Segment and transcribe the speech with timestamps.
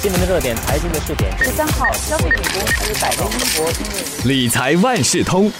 [0.00, 1.36] 新闻的热点，财经的热点。
[1.38, 5.50] 十三号，消费品公司百威英博因为理财万事通，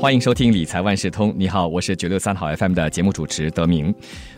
[0.00, 1.34] 欢迎收听理财万事通。
[1.36, 3.92] 你好，我是九六三好 FM 的节目主持德明。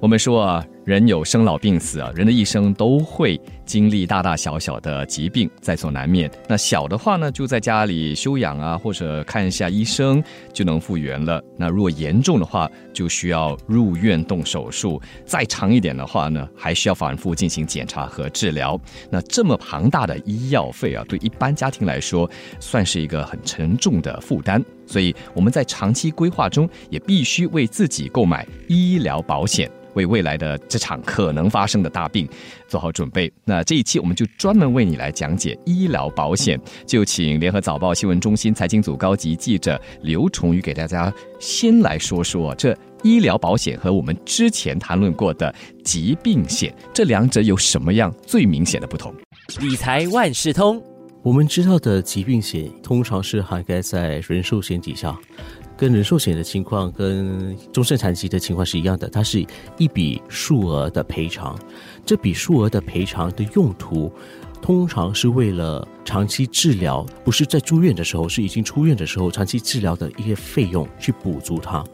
[0.00, 6.28] 我们说啊，人有生老病死啊，人的一生都会经历大大小小的疾病，在所难免。
[6.48, 10.24] 那小的话呢，就在家里休养啊，或者看一下医生
[10.54, 11.40] 就能复原了。
[11.58, 15.00] 那如果严重的话，就需要入院动手术。
[15.26, 18.80] 再长一点的话呢，还需要反复进行检查和治疗。
[19.10, 22.28] 那这么庞大的医药费啊，对一般家庭来说，
[22.58, 24.64] 算是一个很沉重的负担。
[24.92, 29.70] 所以我们在长期规划中，也必须为自己购买医疗保险。
[29.94, 32.26] 为未来的这场可能发生的大病
[32.66, 33.30] 做好准备。
[33.44, 49.14] 那这一期我们就专门为你来讲解医疗保险，就请联合早报新闻中心财经组高级记者刘崇宇给大家先来说说这医疗保险和我们之前谈论过的疾病险这两者有什么样最明显的不同？
[49.60, 50.82] 理财万事通，
[51.22, 55.16] 我们知道的疾病险通常是涵盖在人寿险底下。
[55.76, 59.44] 跟人寿险的情况跟终身残疾的情况是一样的，它是
[59.78, 61.56] 一笔数额的赔偿。
[62.04, 64.12] 这笔数额的赔偿的用途，
[64.60, 71.84] 通常是为了长期治疗，不是在住院的时候，是已经出院的时候，长期治疗的一些费用去补足它。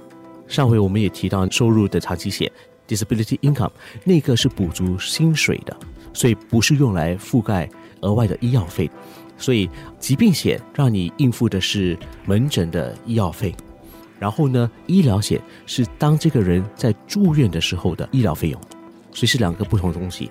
[0.47, 2.51] 上回我们也提到收入的长期险
[2.87, 3.71] （disability income），
[4.05, 5.75] 那个是补足薪水的，
[6.15, 7.69] 所以不是用来覆盖
[8.01, 8.91] 额外的医药费。
[9.37, 11.97] 所以疾病险让你应付的是
[12.27, 13.55] 门诊的医药费。
[14.19, 18.61] 然后呢，医疗险是当这个人在住院的时候的医疗费用，
[19.13, 20.29] 所以是两个不同的东西。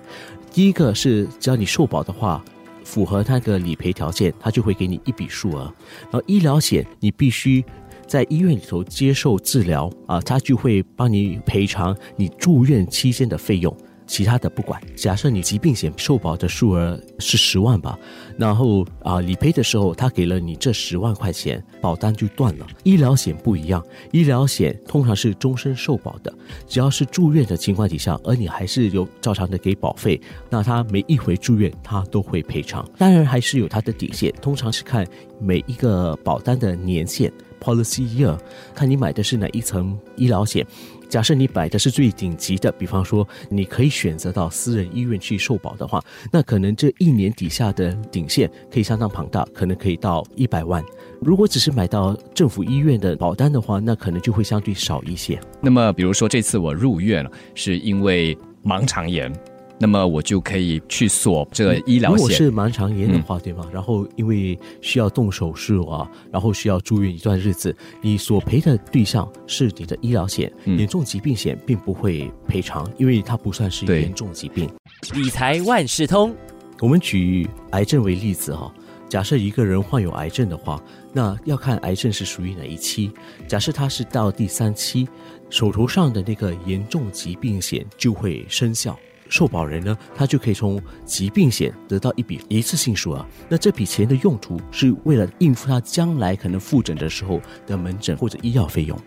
[0.52, 2.44] 第一个是只要你受保的话，
[2.84, 5.72] 符合那个理赔条件，他就会给你一笔数额。
[6.02, 7.64] 然后医疗险你必须
[8.06, 13.74] 在医院里头接受治疗啊，他就会帮你赔偿你住院期间的费用。
[14.08, 17.96] 其他的不管，假设你疾病险受保的数额是十万吧，
[18.36, 22.66] 然后啊理赔的时候他给了你这十万块钱，保单就断了。
[22.82, 26.32] 医疗险不一样，医疗险通常是终身受保的，
[26.66, 32.88] 只要是住院的情况底下，而你还是有照常的给保费，那他每一回住院他都会赔偿。
[32.96, 35.06] 当然还是有他的底线，通常是看
[35.38, 37.30] 每一个保单的年限
[37.60, 38.38] （policy year），
[38.74, 40.66] 看你买的是哪一层医疗险。
[41.08, 50.84] 假设你买的是最顶级的，比方说你可以选择到私人医院去受保的话，那可能这一年底下的顶线可以相当庞大，可能可以到一百万。
[51.22, 55.40] 如果只是买到政府医院的保单的话，那可能就会相对少一些。
[55.62, 59.32] 那么，比如说这次我入院了，是因为盲肠炎。
[59.80, 62.16] 那么我就可以去锁这个医疗险。
[62.16, 63.64] 如果是盲肠炎的话，对吗？
[63.72, 74.68] 然后因为需要动手术啊，然后需要住院一段日子，你索赔的对象是你的医疗险，严重疾病险并不会赔偿，因为它不算是严重疾病。
[75.14, 76.34] 理财万事通，
[76.80, 78.74] 我们举癌症为例子哈，
[79.08, 83.12] 假设一个人患有癌症的话，那要看癌症是属于哪一期。
[83.46, 85.08] 假设他是到第三期，
[85.50, 88.98] 手头上的那个严重疾病险就会生效。
[89.28, 93.26] 受保人呢，他就可以从疾病险得到一笔一次性数额。
[93.48, 98.98] 那这笔钱的用途是为了应付他将来可能复诊的时候的门诊或者医药费用。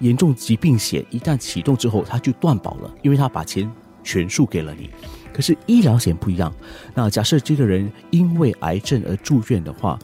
[0.00, 3.70] 严重疾病险一旦启动之后，他就断保了，因为他把钱
[4.02, 4.90] 全数给了你。
[5.32, 6.52] 可是医疗险不一样。
[6.94, 9.98] 那假设这个人因为癌症而住院的话，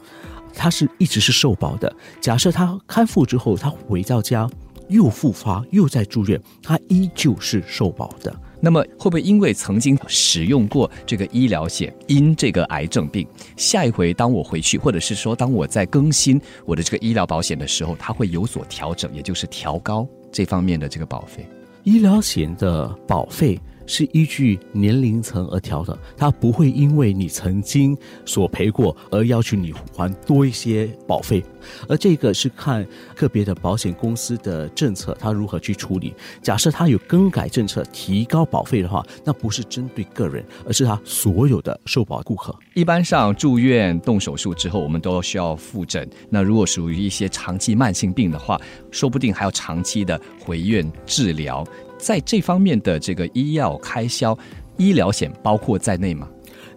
[0.53, 1.93] 他是一直是受保的。
[2.19, 4.49] 假设他康复之后，他回到家
[4.87, 8.33] 又复发又在住院，他依旧是受保的。
[8.61, 21.47] 那么会不会因为曾经使用过这个医疗险，因这个癌症病，下一回当我回去，或者是说当我在更新我的这个医疗保险的时候，它会有所调整，也就是调高这方面的这个保费？
[21.83, 23.59] 医疗险的保费。
[23.89, 31.43] 是依据年龄层而调的，它不会因为你曾经索赔过而要求你还多一些保费，
[31.87, 32.85] 而这个是看
[33.15, 36.13] 个别的保险公司的政策，它如何去处理。
[36.39, 42.55] 假设它有更改政策提高保费的话，那不是针对个人，而是他所有的受保顾客。
[42.75, 46.07] 一般上住院动手术之后，我们都需要复诊。
[46.29, 48.61] 那如果属于一些长期慢性病的话，
[48.91, 51.65] 说不定还要长期的回院治疗。
[51.99, 54.35] 在这方面的这个医药开销，
[54.77, 56.27] 医疗险包括在内吗？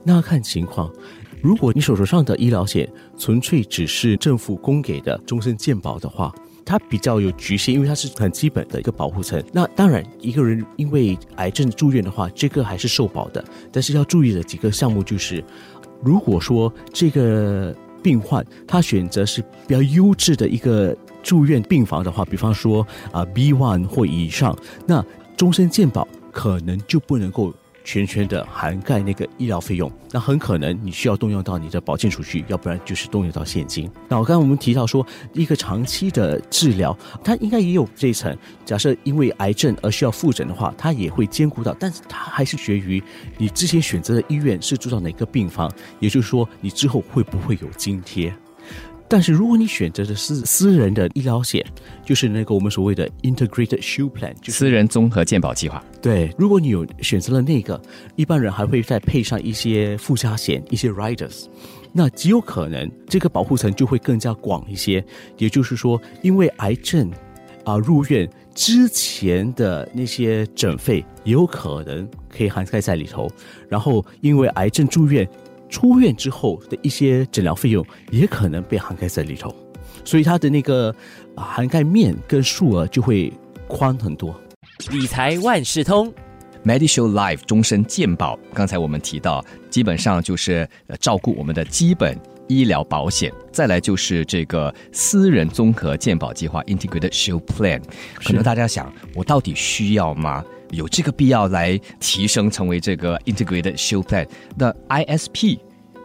[0.04, 0.92] 那看情况。
[1.40, 2.88] 如果你手头上的医疗险
[3.18, 6.32] 纯粹只是政府供给的终身健保的话，
[6.64, 9.42] 它比较有局限，因为它是很基本的一个保护层。
[9.52, 13.44] 那当然，一个人因为癌症住院的话，这个还是受保的。
[13.72, 15.42] 但是要注意的几个项目就是，
[16.00, 20.96] 如果说这个病患他选择是比较优质的一个。
[21.22, 24.58] 住院病房的话，比方说啊 B one 或以上，
[24.88, 25.06] 那
[25.36, 27.54] 终身健保可能就不能够
[27.84, 33.90] 全权的涵盖那个医疗费用，那很可能你需要动用到你的保健储蓄，要不然就是动用到现金。
[34.08, 38.36] 那我刚刚我们提到说，一个长期的治疗，它应该也有这一层。
[38.64, 43.02] 假设因为癌症而需要复诊的话，它也会兼顾到，但是它还是决于
[43.38, 48.32] 你之前选择的医院是住到哪个病房，也就是说你之后会不会有津贴。
[49.12, 51.62] 但是如果你选择的是私人的医疗险，
[52.02, 55.84] 就是那个我们所谓的 Integrated Shield Plan，就是私人综合健保计划。
[56.00, 57.78] 对，如果你有选择了那个，
[58.16, 61.44] 一般人还会再配上一些附加险，一些 riders，
[61.92, 65.04] 那极有可能这个保护层就会更加广一些。
[65.36, 67.10] 也就是说，因为癌症
[67.66, 73.30] 啊入院之前的那些诊费也有可能可以涵盖在里头，
[73.68, 75.28] 然后因为癌症住院。
[75.72, 79.52] 出院之后的一些诊疗费用也可能被涵盖在里头，
[80.04, 80.94] 所以它的那个
[81.34, 83.32] 涵盖面跟数额就会
[83.66, 84.38] 宽很多。
[84.90, 86.12] 理财万事通
[86.62, 90.68] ，Medishield Life 终身健保，刚才我们提到，基本上就是
[91.00, 97.80] 照顾我们的基本医疗保险，再来就是这个私人综合健保计划 Integrated Shield Plan。
[98.22, 100.44] 可能大家想，我到底需要吗？
[100.72, 104.26] 有这个必要来提升成为这个 Integrated show plan，
[104.58, 105.58] 的 ISP，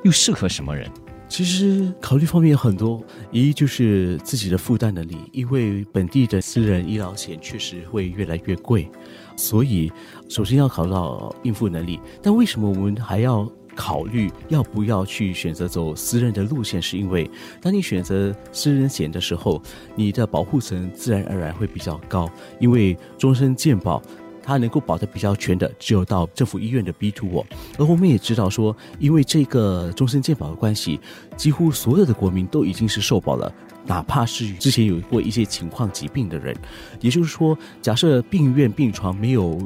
[0.04, 0.90] 又适合什么人？
[1.30, 8.90] 其实考虑方面有很多，一就是自己的负担能力，因为本地的私人医疗险确实会越来越贵，
[9.36, 9.92] 所以
[10.30, 12.00] 首先要考虑到应付能力。
[12.22, 16.82] 但为什么我们还要考虑要不要去选择走私人的路线？
[16.82, 17.30] 是因为
[17.62, 19.62] 当你选择私人险的时候，
[19.96, 24.02] 你的保护层自然而然会比较高，因为终身健保。
[24.48, 27.46] 它能够保的比较全的，只有到政府医院的 B two 我。
[27.78, 30.98] 而我们也知道说，因为这个终身健保的关系，
[31.36, 33.54] 几乎所有的国民都已经是受保了，
[33.86, 36.56] 哪怕是之前有过一些情况疾病的人。
[37.02, 39.60] 也就是说，假设病院病床没有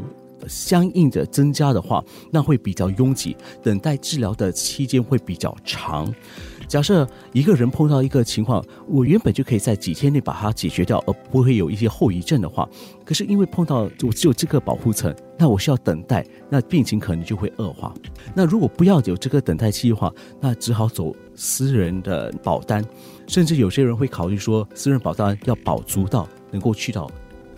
[0.47, 6.13] 相应的增加的话，那会比较拥挤，等待治疗的期间会比较长。
[6.67, 12.67] 假设一个人碰到一个情况，我原本就可以在几天内把它解决掉，而不会有一些后遗症的话，
[13.03, 17.93] 可是因为碰到我只有这个保护层，那我需要等待，那病情可能就会恶化。
[18.33, 22.81] 那如果不要有这个等待期的话，那只好走私人的保单，
[23.27, 27.11] 甚至有些人会考虑说，私人保单要保足到能够去到。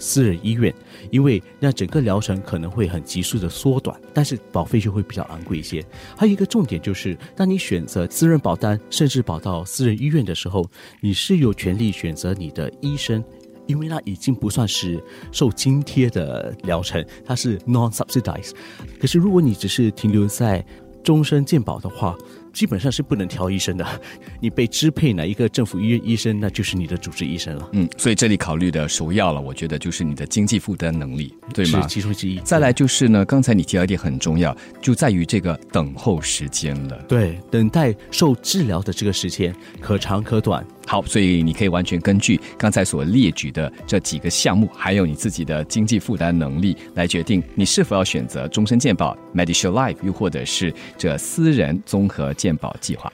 [0.03, 0.73] 私人医院，
[1.11, 5.81] 因为那整个疗程可能会很急速的缩短，但是保费就会比较昂贵一些。
[6.17, 10.69] 还有一个重点就是，当你选择私人保单，甚至保到私人医院的时候，
[10.99, 13.23] 你是有权利选择你的医生，
[13.65, 15.01] 因为那已经不算是
[15.31, 18.51] 受津贴的疗程，它是 non-subsidized。
[18.99, 20.63] 可是如果你只是停留在
[21.01, 22.13] 终身健保的话，
[22.53, 23.85] 基本上是不能挑医生的，
[24.39, 27.67] 你被支配哪一个政府医院医生，那就是你的主治医生了。
[27.73, 31.81] 嗯，所以这里考虑的首要了，我觉得就是你的经济负担能力，对吗？
[31.81, 32.39] 是其中之一。
[32.39, 36.95] 再来就是呢，刚才你提到一点很重要，就在于这个等候时间了。
[37.07, 40.65] 对，等待受治疗的这个时间可长可短。
[40.93, 53.11] 好，所以你可以完全根据刚才所列举的这几个项目，还有你自己的经济负担能力，来决定你是否要选择终身健保 （Medishield Life） 又或者是这私人综合健保计划。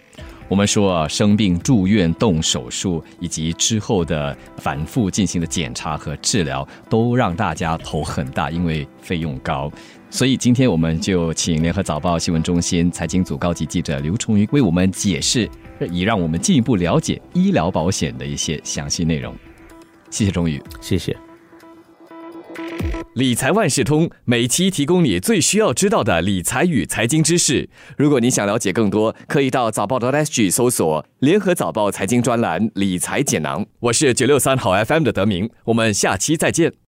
[0.50, 9.72] 我们说生病住院动手术以及之后的反复进行的检查和治疗，都让大家头很大，因为费用高。
[10.10, 15.50] 所以今天我们就请联合早报新闻中心财经组高级记者刘崇瑜为我们解释。
[15.88, 19.36] 以让我们进一步了解医疗保险的一些详细内容。
[20.10, 21.16] 谢谢钟宇，谢谢。
[23.16, 27.68] 理财万事通每期提供你最需要知道的理财与财经知识。
[27.98, 33.66] 如果你想了解更多，可以到早报的 SG 搜索“联合早报财经专栏理财简囊”。
[33.82, 36.80] 我是九六三好 FM 的德明，我们下期再见。